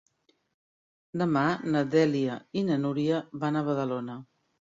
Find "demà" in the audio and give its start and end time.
1.21-1.43